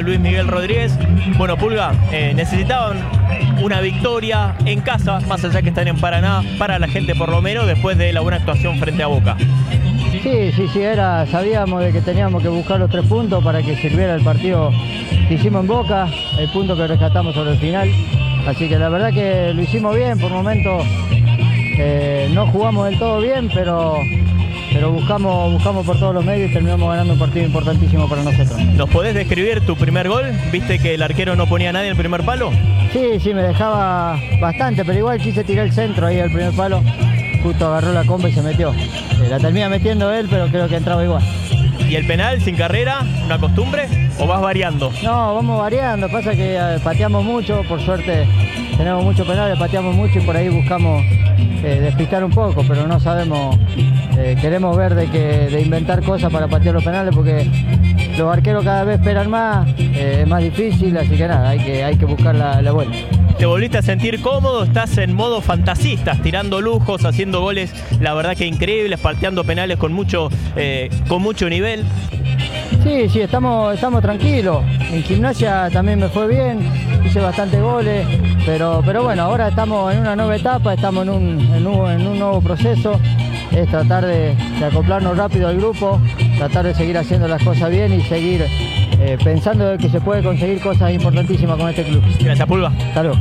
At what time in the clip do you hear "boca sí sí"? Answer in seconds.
9.06-10.68